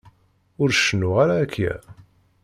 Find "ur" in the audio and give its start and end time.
0.61-0.69